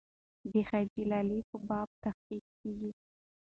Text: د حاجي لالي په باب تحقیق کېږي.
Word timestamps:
د 0.51 0.53
حاجي 0.67 1.03
لالي 1.11 1.39
په 1.49 1.57
باب 1.67 1.87
تحقیق 2.03 2.45
کېږي. 2.59 2.91